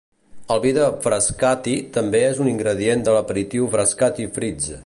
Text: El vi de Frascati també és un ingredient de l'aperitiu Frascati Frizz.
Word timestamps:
El 0.53 0.61
vi 0.63 0.71
de 0.77 0.85
Frascati 1.03 1.75
també 1.99 2.23
és 2.31 2.43
un 2.47 2.51
ingredient 2.55 3.07
de 3.09 3.17
l'aperitiu 3.19 3.73
Frascati 3.77 4.31
Frizz. 4.39 4.71